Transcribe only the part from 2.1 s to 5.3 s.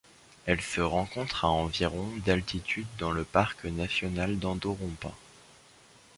d'altitude dans le parc national d'Endau-Rompin.